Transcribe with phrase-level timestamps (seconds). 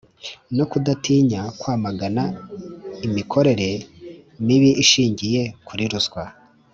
[0.57, 2.23] no kudatinya kwamagana
[3.05, 3.69] imikorere
[4.45, 6.23] mibi ishingiye kuri ruswa